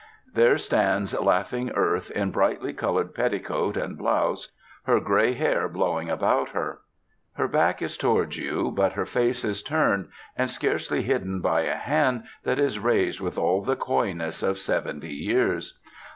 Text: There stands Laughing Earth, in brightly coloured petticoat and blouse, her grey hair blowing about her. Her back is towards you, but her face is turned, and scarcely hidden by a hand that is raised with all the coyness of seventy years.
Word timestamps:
There 0.33 0.57
stands 0.57 1.13
Laughing 1.13 1.69
Earth, 1.75 2.09
in 2.09 2.31
brightly 2.31 2.73
coloured 2.73 3.13
petticoat 3.13 3.77
and 3.77 3.95
blouse, 3.99 4.51
her 4.85 4.99
grey 4.99 5.33
hair 5.33 5.69
blowing 5.69 6.09
about 6.09 6.49
her. 6.53 6.79
Her 7.33 7.47
back 7.47 7.83
is 7.83 7.97
towards 7.97 8.35
you, 8.35 8.71
but 8.71 8.93
her 8.93 9.05
face 9.05 9.45
is 9.45 9.61
turned, 9.61 10.07
and 10.35 10.49
scarcely 10.49 11.03
hidden 11.03 11.39
by 11.39 11.61
a 11.65 11.75
hand 11.75 12.23
that 12.41 12.57
is 12.57 12.79
raised 12.79 13.21
with 13.21 13.37
all 13.37 13.61
the 13.61 13.75
coyness 13.75 14.41
of 14.41 14.57
seventy 14.57 15.13
years. 15.13 15.79